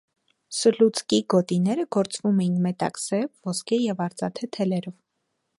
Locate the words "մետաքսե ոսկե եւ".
2.65-4.05